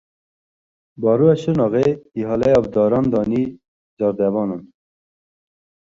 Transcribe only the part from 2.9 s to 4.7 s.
dane cerdevanan.